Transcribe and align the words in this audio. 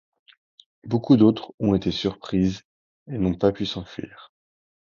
Beaucoup 0.83 1.15
d’autres 1.15 1.53
ont 1.59 1.75
été 1.75 1.91
surprises 1.91 2.63
et 3.05 3.19
n’ont 3.19 3.35
pas 3.35 3.51
pu 3.51 3.67
s’enfuir. 3.67 4.31